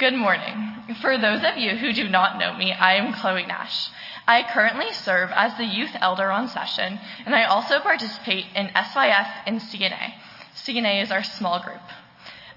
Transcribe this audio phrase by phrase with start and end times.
[0.00, 0.96] Good morning.
[1.02, 3.90] For those of you who do not know me, I am Chloe Nash.
[4.26, 9.28] I currently serve as the youth elder on session, and I also participate in SYF
[9.44, 10.14] and CNA.
[10.56, 11.82] CNA is our small group.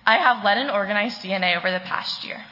[0.05, 2.45] I have led and organized CNA over the past year.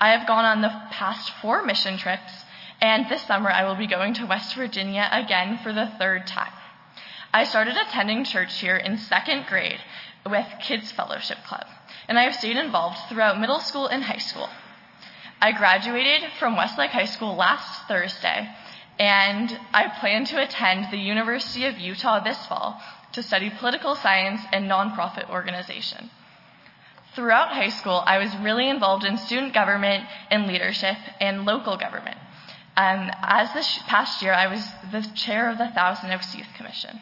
[0.00, 2.32] I have gone on the past four mission trips,
[2.80, 6.54] and this summer I will be going to West Virginia again for the third time.
[7.34, 9.80] I started attending church here in second grade
[10.28, 11.66] with Kids Fellowship Club,
[12.08, 14.48] and I have stayed involved throughout middle school and high school.
[15.40, 18.48] I graduated from Westlake High School last Thursday,
[18.98, 22.80] and I plan to attend the University of Utah this fall
[23.12, 26.10] to study political science and nonprofit organization.
[27.14, 32.18] Throughout high school, I was really involved in student government and leadership and local government.
[32.76, 37.00] Um, as this past year, I was the chair of the Thousand Oaks Youth Commission.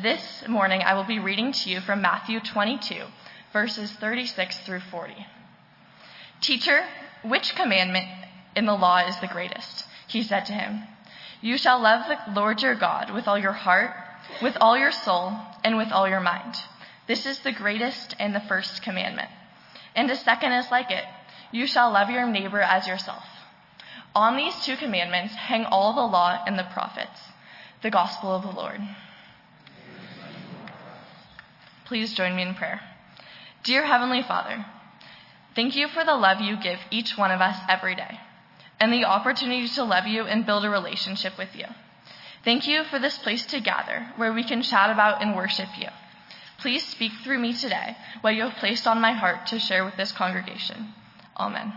[0.00, 3.04] This morning, I will be reading to you from Matthew 22,
[3.52, 5.26] verses 36 through 40.
[6.40, 6.86] Teacher,
[7.22, 8.06] which commandment
[8.56, 9.84] in the law is the greatest?
[10.08, 10.84] He said to him,
[11.42, 13.94] You shall love the Lord your God with all your heart,
[14.40, 16.54] with all your soul, and with all your mind.
[17.06, 19.28] This is the greatest and the first commandment.
[19.94, 21.04] And a second is like it
[21.50, 23.24] you shall love your neighbor as yourself.
[24.14, 27.20] On these two commandments hang all the law and the prophets.
[27.82, 28.80] The gospel of the Lord.
[31.92, 32.80] Please join me in prayer.
[33.64, 34.64] Dear Heavenly Father,
[35.54, 38.18] thank you for the love you give each one of us every day
[38.80, 41.66] and the opportunity to love you and build a relationship with you.
[42.46, 45.88] Thank you for this place to gather where we can chat about and worship you.
[46.60, 49.98] Please speak through me today what you have placed on my heart to share with
[49.98, 50.94] this congregation.
[51.36, 51.74] Amen.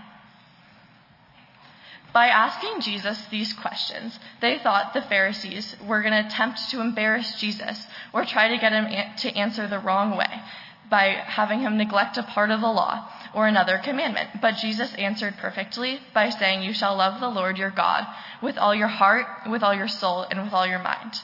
[2.16, 7.38] By asking Jesus these questions, they thought the Pharisees were going to attempt to embarrass
[7.42, 10.42] Jesus or try to get him to answer the wrong way
[10.90, 14.30] by having him neglect a part of the law or another commandment.
[14.42, 18.08] But Jesus answered perfectly by saying, You shall love the Lord your God
[18.42, 21.20] with all your heart, with all your soul, and with all your mind.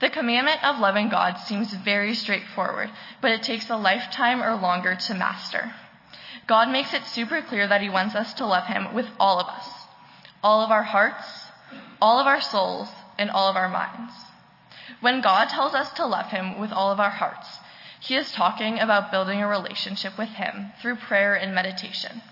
[0.00, 2.88] The commandment of loving God seems very straightforward,
[3.20, 5.74] but it takes a lifetime or longer to master.
[6.46, 9.48] God makes it super clear that He wants us to love Him with all of
[9.48, 9.75] us,
[10.42, 11.26] all of our hearts,
[12.00, 12.88] all of our souls,
[13.18, 14.12] and all of our minds.
[15.00, 17.48] When God tells us to love Him with all of our hearts,
[18.00, 22.22] he is talking about building a relationship with Him through prayer and meditation.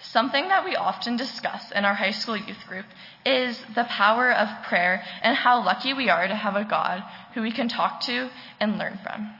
[0.00, 2.86] Something that we often discuss in our high school youth group
[3.24, 7.42] is the power of prayer and how lucky we are to have a God who
[7.42, 9.32] we can talk to and learn from.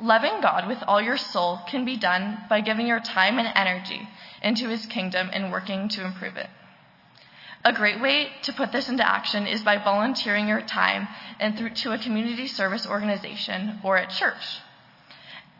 [0.00, 4.08] Loving God with all your soul can be done by giving your time and energy
[4.42, 6.48] into His kingdom and working to improve it.
[7.64, 11.08] A great way to put this into action is by volunteering your time
[11.40, 14.60] and through to a community service organization or at church.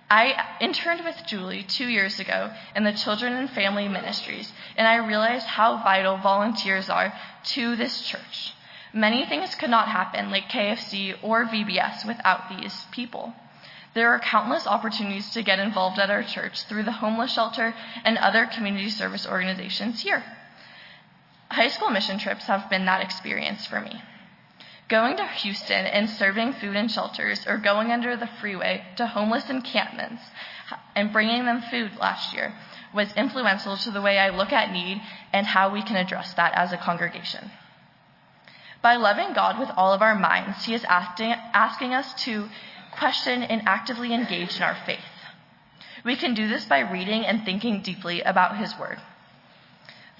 [0.09, 4.97] I interned with Julie two years ago in the Children and Family Ministries, and I
[4.97, 7.13] realized how vital volunteers are
[7.47, 8.55] to this church.
[8.95, 13.35] Many things could not happen, like KFC or VBS, without these people.
[13.99, 18.17] There are countless opportunities to get involved at our church through the homeless shelter and
[18.17, 20.23] other community service organizations here.
[21.51, 24.01] High school mission trips have been that experience for me.
[24.87, 29.51] Going to Houston and serving food in shelters or going under the freeway to homeless
[29.51, 30.23] encampments
[30.95, 32.55] and bringing them food last year
[32.95, 36.55] was influential to the way I look at need and how we can address that
[36.55, 37.51] as a congregation.
[38.81, 42.49] By loving God with all of our minds, He is asking, asking us to
[42.93, 44.99] question and actively engage in our faith.
[46.05, 48.99] We can do this by reading and thinking deeply about His Word.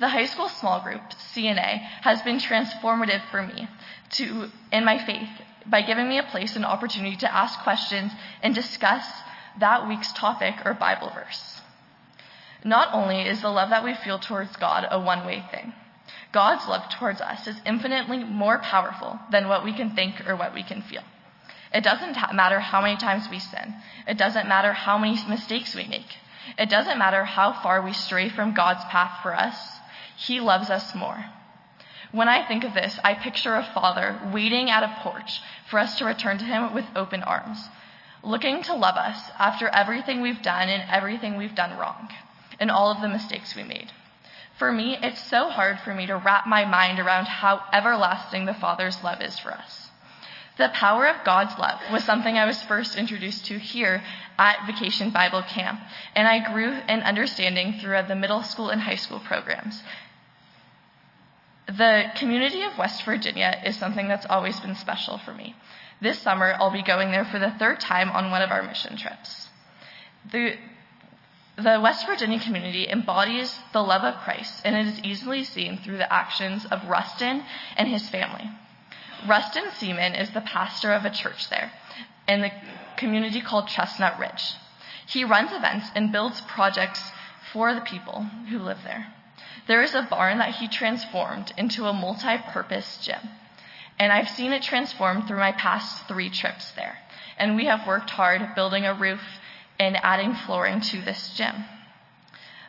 [0.01, 1.03] The high school small group,
[1.35, 3.69] CNA, has been transformative for me
[4.11, 5.29] to, in my faith
[5.67, 8.13] by giving me a place and opportunity to ask questions
[8.43, 9.05] and discuss
[9.61, 11.61] that week's topic or Bible verse.
[12.65, 15.73] Not only is the love that we feel towards God a one way thing,
[16.33, 20.55] God's love towards us is infinitely more powerful than what we can think or what
[20.55, 21.03] we can feel.
[21.73, 23.75] It doesn't matter how many times we sin.
[24.07, 26.17] It doesn't matter how many mistakes we make.
[26.59, 29.57] It doesn't matter how far we stray from God's path for us.
[30.17, 31.27] He loves us more.
[32.11, 35.99] When I think of this, I picture a father waiting at a porch for us
[35.99, 37.69] to return to him with open arms,
[38.23, 42.09] looking to love us after everything we've done and everything we've done wrong,
[42.59, 43.93] and all of the mistakes we made.
[44.59, 48.55] For me, it's so hard for me to wrap my mind around how everlasting the
[48.55, 49.88] Father's love is for us.
[50.59, 54.03] The power of God's love was something I was first introduced to here
[54.37, 55.81] at Vacation Bible Camp,
[56.17, 59.83] and I grew in understanding through the middle school and high school programs.
[61.67, 65.55] The community of West Virginia is something that's always been special for me.
[66.01, 68.97] This summer, I'll be going there for the third time on one of our mission
[68.97, 69.49] trips.
[70.33, 70.57] The,
[71.57, 75.99] The West Virginia community embodies the love of Christ, and it is easily seen through
[75.99, 77.45] the actions of Rustin
[77.77, 78.51] and his family.
[79.27, 81.73] Rustin Seaman is the pastor of a church there
[82.29, 82.53] in the
[82.97, 84.55] community called Chestnut Ridge.
[85.07, 87.01] He runs events and builds projects
[87.53, 89.13] for the people who live there.
[89.67, 93.21] There is a barn that he transformed into a multi purpose gym,
[93.99, 96.99] and I've seen it transformed through my past three trips there.
[97.37, 99.23] And we have worked hard building a roof
[99.79, 101.65] and adding flooring to this gym.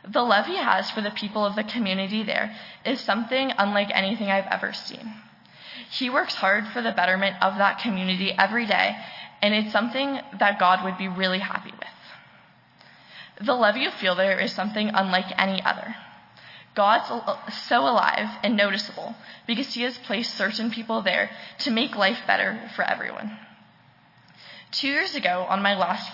[0.07, 2.55] The love he has for the people of the community there
[2.85, 5.13] is something unlike anything I've ever seen.
[5.91, 8.95] He works hard for the betterment of that community every day,
[9.41, 13.45] and it's something that God would be really happy with.
[13.45, 15.95] The love you feel there is something unlike any other.
[16.75, 17.07] God's
[17.67, 19.15] so alive and noticeable
[19.47, 23.37] because he has placed certain people there to make life better for everyone.
[24.71, 26.11] Two years ago, on my last,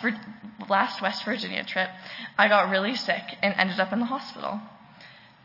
[0.69, 1.89] last West Virginia trip,
[2.38, 4.62] I got really sick and ended up in the hospital.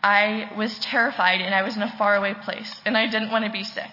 [0.03, 3.51] I was terrified and I was in a faraway place and I didn't want to
[3.51, 3.91] be sick.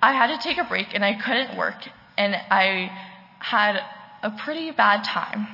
[0.00, 2.90] I had to take a break and I couldn't work and I
[3.38, 3.80] had
[4.22, 5.46] a pretty bad time.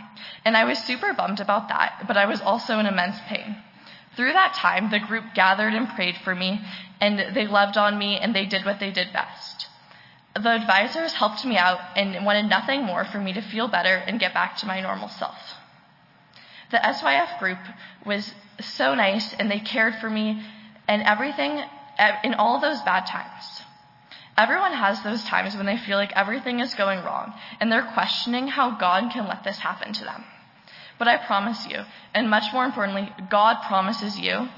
[0.44, 3.56] And I was super bummed about that, but I was also in immense pain.
[4.16, 6.60] Through that time, the group gathered and prayed for me,
[7.00, 9.66] and they loved on me, and they did what they did best.
[10.34, 14.20] The advisors helped me out and wanted nothing more for me to feel better and
[14.20, 15.38] get back to my normal self.
[16.70, 17.58] The SYF group
[18.04, 20.42] was so nice and they cared for me
[20.88, 21.62] and everything
[22.24, 23.62] in all those bad times.
[24.36, 28.48] Everyone has those times when they feel like everything is going wrong and they're questioning
[28.48, 30.24] how God can let this happen to them.
[30.98, 31.80] But I promise you,
[32.12, 34.48] and much more importantly, God promises you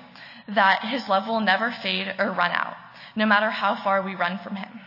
[0.48, 2.76] that his love will never fade or run out,
[3.14, 4.80] no matter how far we run from him.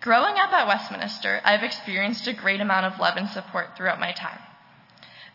[0.00, 4.12] Growing up at Westminster, I've experienced a great amount of love and support throughout my
[4.12, 4.38] time.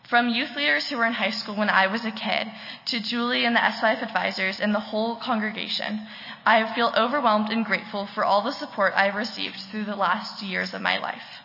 [0.08, 2.52] From youth leaders who were in high school when I was a kid
[2.86, 6.06] to Julie and the SYF advisors and the whole congregation,
[6.44, 10.42] I feel overwhelmed and grateful for all the support I have received through the last
[10.42, 11.40] years of my life.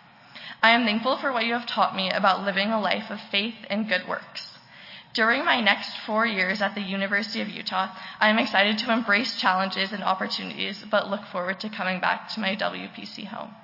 [0.62, 3.56] I am thankful for what you have taught me about living a life of faith
[3.70, 4.58] and good works.
[5.14, 9.40] During my next four years at the University of Utah, I am excited to embrace
[9.40, 13.56] challenges and opportunities, but look forward to coming back to my WPC home.